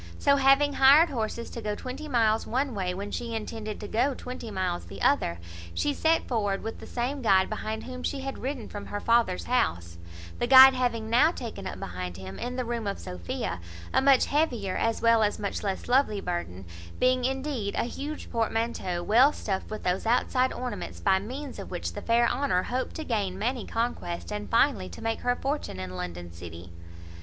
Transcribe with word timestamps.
So, 0.17 0.37
having 0.37 0.73
hired 0.73 1.09
horses 1.11 1.51
to 1.51 1.61
go 1.61 1.75
twenty 1.75 2.07
miles 2.07 2.47
one 2.47 2.73
way, 2.73 2.91
when 2.91 3.11
she 3.11 3.35
intended 3.35 3.79
to 3.81 3.87
go 3.87 4.15
twenty 4.15 4.49
miles 4.49 4.85
the 4.85 4.99
other, 4.99 5.37
she 5.75 5.93
set 5.93 6.27
forward 6.27 6.63
with 6.63 6.79
the 6.79 6.87
same 6.87 7.21
guide 7.21 7.51
behind 7.51 7.83
whom 7.83 8.01
she 8.01 8.21
had 8.21 8.39
ridden 8.39 8.67
from 8.67 8.87
her 8.87 8.99
father's 8.99 9.43
house; 9.43 9.99
the 10.39 10.47
guide 10.47 10.73
having 10.73 11.07
now 11.07 11.29
taken 11.31 11.67
up 11.67 11.77
behind 11.77 12.17
him, 12.17 12.39
in 12.39 12.55
the 12.55 12.65
room 12.65 12.87
of 12.87 12.97
Sophia, 12.97 13.59
a 13.93 14.01
much 14.01 14.25
heavier, 14.25 14.75
as 14.75 15.03
well 15.03 15.21
as 15.21 15.37
much 15.37 15.61
less 15.61 15.87
lovely 15.87 16.19
burden; 16.19 16.65
being, 16.99 17.23
indeed, 17.23 17.75
a 17.75 17.83
huge 17.83 18.31
portmanteau, 18.31 19.03
well 19.03 19.31
stuffed 19.31 19.69
with 19.69 19.83
those 19.83 20.07
outside 20.07 20.51
ornaments, 20.51 20.99
by 20.99 21.19
means 21.19 21.59
of 21.59 21.69
which 21.69 21.93
the 21.93 22.01
fair 22.01 22.27
Honour 22.27 22.63
hoped 22.63 22.95
to 22.95 23.03
gain 23.03 23.37
many 23.37 23.67
conquests, 23.67 24.31
and, 24.31 24.49
finally, 24.49 24.89
to 24.89 25.03
make 25.03 25.19
her 25.19 25.35
fortune 25.35 25.79
in 25.79 25.95
London 25.95 26.31
city. 26.31 26.71